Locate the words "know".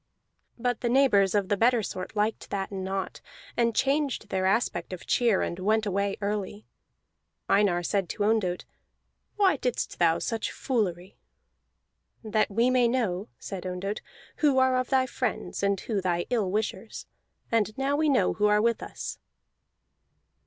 12.87-13.27, 18.09-18.33